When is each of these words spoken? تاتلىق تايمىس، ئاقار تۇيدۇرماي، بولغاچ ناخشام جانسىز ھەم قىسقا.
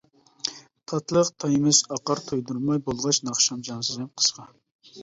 تاتلىق 0.91 1.29
تايمىس، 1.45 1.83
ئاقار 1.97 2.23
تۇيدۇرماي، 2.31 2.83
بولغاچ 2.89 3.21
ناخشام 3.31 3.65
جانسىز 3.71 4.05
ھەم 4.07 4.15
قىسقا. 4.23 4.53